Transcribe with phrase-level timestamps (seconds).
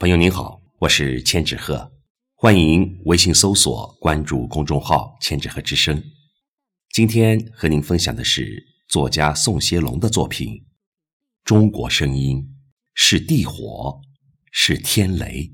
[0.00, 1.92] 朋友您好，我是千纸鹤，
[2.34, 6.02] 欢迎微信搜索关注公众号“千纸鹤之声”。
[6.88, 10.54] 今天和您分享的是作家宋协龙的作品
[11.44, 12.38] 《中国声音》，
[12.94, 14.00] 是地火，
[14.50, 15.52] 是天雷。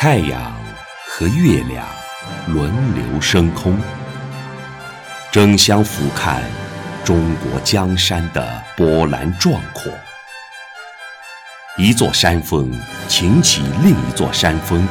[0.00, 0.54] 太阳
[1.08, 1.84] 和月亮
[2.46, 3.76] 轮流升空，
[5.32, 6.40] 争相俯瞰
[7.02, 9.90] 中国江山的波澜壮阔。
[11.76, 12.72] 一座山峰
[13.08, 14.86] 擎起另一座山峰，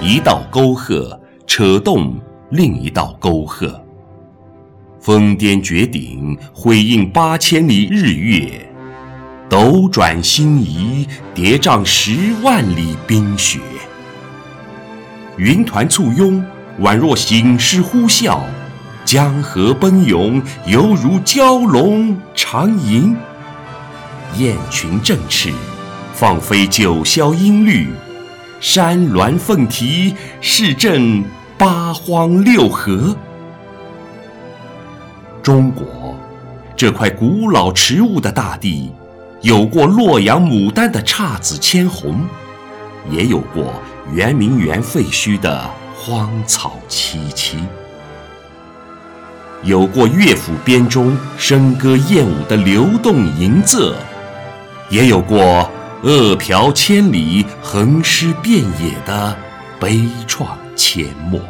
[0.00, 2.20] 一道沟壑扯动
[2.50, 3.80] 另一道沟壑。
[5.00, 8.66] 峰巅绝顶，辉映八千里日月；
[9.48, 13.60] 斗转星移，叠嶂十万里冰雪。
[15.36, 16.42] 云团簇拥，
[16.80, 18.38] 宛若醒狮呼啸；
[19.04, 23.14] 江河奔涌，犹如蛟龙长吟。
[24.38, 25.52] 雁群振翅，
[26.14, 27.86] 放飞九霄音律；
[28.60, 31.22] 山峦凤啼，势震
[31.58, 33.14] 八荒六合。
[35.42, 36.16] 中国
[36.74, 38.90] 这块古老迟物的大地，
[39.42, 42.26] 有过洛阳牡丹的姹紫千红，
[43.10, 43.74] 也有过。
[44.12, 47.56] 圆明园废墟的荒草萋萋，
[49.64, 53.92] 有过乐府编钟笙歌燕舞的流动银仄，
[54.90, 55.68] 也有过
[56.02, 59.36] 饿殍千里横尸遍野的
[59.80, 60.46] 悲怆
[60.76, 61.40] 阡陌；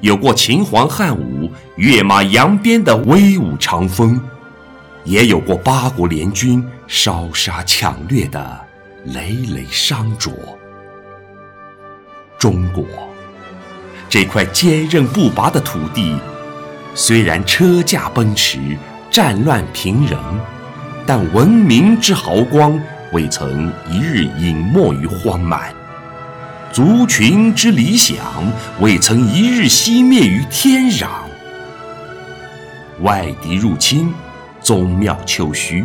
[0.00, 4.20] 有过秦皇汉武跃马扬鞭的威武长风，
[5.04, 8.60] 也有过八国联军烧杀抢掠的
[9.04, 10.32] 累累伤灼。
[12.40, 12.82] 中国
[14.08, 16.16] 这块坚韧不拔的土地，
[16.94, 18.58] 虽然车驾奔驰、
[19.10, 20.18] 战乱频仍，
[21.06, 22.80] 但文明之豪光
[23.12, 25.60] 未曾一日隐没于荒蛮；
[26.72, 28.16] 族群之理想
[28.80, 31.08] 未曾一日熄灭于天壤。
[33.02, 34.14] 外敌入侵，
[34.62, 35.84] 宗庙丘墟；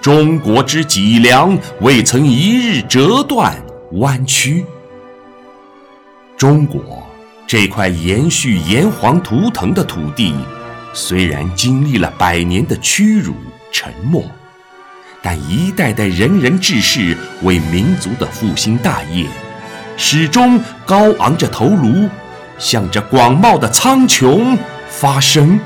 [0.00, 3.60] 中国之脊梁未曾一日折断
[3.94, 4.64] 弯曲。
[6.44, 7.02] 中国
[7.46, 10.34] 这块延续炎黄图腾的土地，
[10.92, 13.32] 虽然经历了百年的屈辱
[13.72, 14.22] 沉默，
[15.22, 19.24] 但一代代仁人志士为民族的复兴大业，
[19.96, 22.10] 始终高昂着头颅，
[22.58, 24.54] 向着广袤的苍穹
[24.90, 25.58] 发声。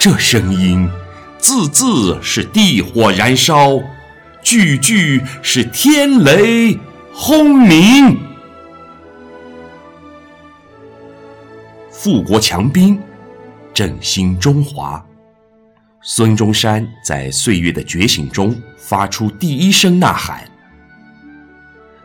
[0.00, 0.90] 这声音，
[1.38, 3.78] 字字是地火燃烧，
[4.42, 6.76] 句句是天雷
[7.12, 8.25] 轰鸣。
[11.90, 12.98] 富国强兵，
[13.72, 15.04] 振兴中华。
[16.02, 20.44] 孙中山在岁月的觉醒中发出第一声呐喊。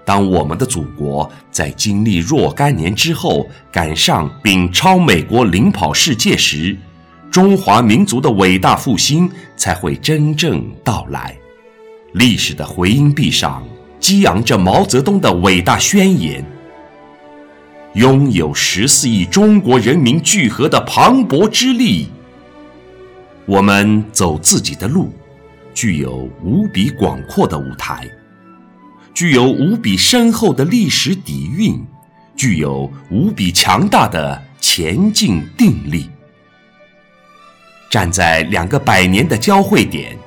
[0.06, 6.76] 当我们的祖国在经历若干年之后赶上并超美国领跑世界时，
[7.30, 11.36] 中华民族的伟大复兴才会真正到来。
[12.14, 13.64] 历史的回音壁上
[14.00, 16.44] 激昂着毛泽东的伟大宣言。
[17.96, 22.08] 拥有十四亿中国人民聚合的磅礴之力，
[23.46, 25.12] 我们走自己的路，
[25.74, 28.10] 具有无比广阔的舞台，
[29.14, 31.86] 具有无比深厚的历史底蕴，
[32.34, 36.10] 具有无比强大的前进定力。
[37.90, 40.18] 站在两个百年的交汇点，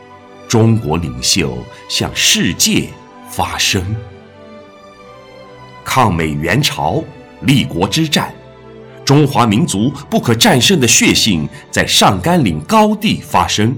[0.46, 1.56] 中国领袖
[1.88, 2.90] 向世界
[3.30, 3.82] 发声。
[5.82, 7.02] 抗美援朝。
[7.46, 8.32] 立国之战，
[9.04, 13.72] 中华民族不可战胜的血性在上甘岭高地发生；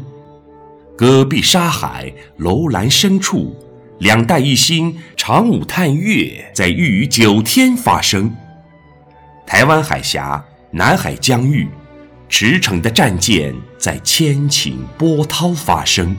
[0.97, 3.57] 戈壁沙海、楼兰深处，
[3.99, 8.31] 两弹一星、长武探月在玉宇九天发生；
[9.47, 11.69] 台湾海峡、南海疆域，
[12.29, 16.15] 驰骋的战舰在千顷波涛发生；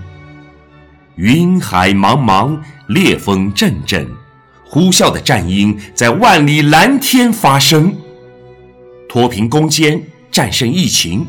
[1.15, 4.07] 云海茫茫，烈风阵阵。
[4.69, 7.95] 呼啸的战鹰在万里蓝天发生，
[9.07, 11.25] 脱贫攻坚，战胜疫情，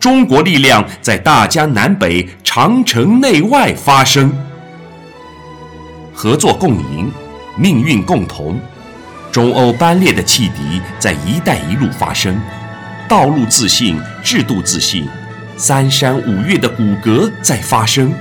[0.00, 4.32] 中国力量在大江南北、长城内外发生。
[6.14, 7.12] 合作共赢，
[7.56, 8.58] 命运共同，
[9.30, 12.40] 中欧班列的汽笛在“一带一路”发生，
[13.06, 15.06] 道路自信，制度自信，
[15.56, 18.12] 三山五岳的骨骼在发生，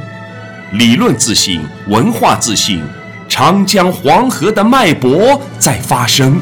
[0.74, 2.84] 理论自信，文化自信。
[3.38, 6.42] 长江黄河的脉搏在发生，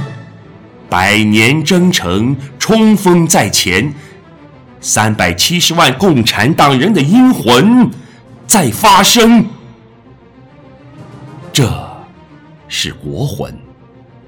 [0.89, 3.93] 百年征程冲锋在前，
[4.79, 7.91] 三百七十万共产党人的英魂
[8.47, 9.45] 在发生。
[11.51, 11.69] 这，
[12.69, 13.53] 是国魂、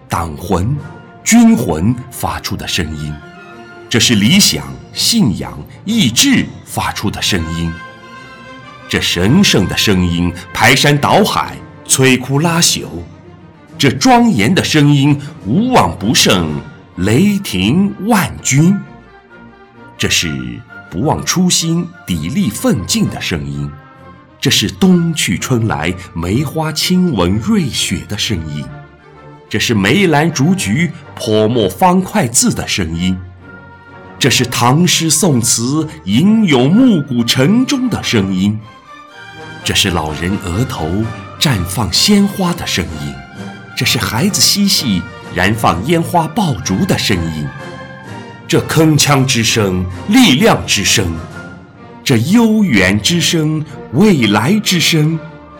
[0.09, 0.75] 党魂、
[1.23, 3.13] 军魂发出的声音；
[3.87, 7.73] 这是理想、信仰、意志发出的声音。
[8.89, 11.55] 这神圣的声音排山倒海。
[11.87, 12.85] 摧枯拉朽，
[13.77, 16.61] 这庄严的声音无往不胜，
[16.97, 18.77] 雷霆万钧。
[19.97, 20.59] 这是
[20.91, 23.71] 不忘初心、砥砺奋进的声音，
[24.39, 28.65] 这是冬去春来、梅花亲吻瑞雪的声音，
[29.49, 33.17] 这是梅兰竹菊泼墨方块字的声音，
[34.19, 38.59] 这是唐诗宋词吟咏暮鼓晨钟的声音，
[39.63, 40.87] 这是老人额头。
[41.39, 43.13] 绽放鲜花的声音，
[43.75, 45.01] 这是孩子嬉戏
[45.35, 47.47] 燃放烟花爆竹的声音。
[48.47, 51.05] 这铿锵之声，力量之声；
[52.03, 53.63] 这悠远之声，
[53.93, 55.19] 未来之声；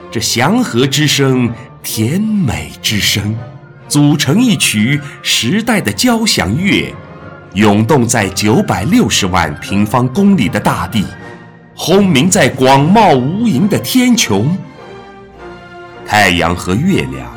[0.10, 1.54] 这祥和之声，
[1.84, 3.36] 甜美之声，
[3.88, 6.92] 组成一曲时代的交响乐，
[7.54, 11.06] 涌动在九百六十万平方公里的大地，
[11.76, 14.48] 轰鸣在广袤无垠的天穹。
[16.08, 17.30] 太阳和月亮，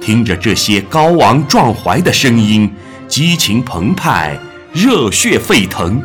[0.00, 2.68] 听着这些高昂壮怀的声音，
[3.06, 4.36] 激情澎湃，
[4.72, 6.02] 热血沸腾，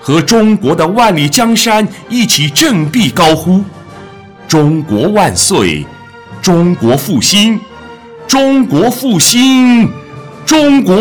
[0.00, 3.64] 和中国的万里江山一起振臂高呼
[4.46, 5.84] ：“中国万岁！
[6.40, 7.58] 中国复兴！
[8.28, 9.90] 中国复兴！
[10.46, 10.96] 中国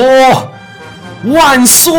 [1.25, 1.93] 万岁！”